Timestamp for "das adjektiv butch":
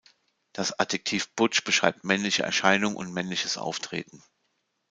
0.51-1.63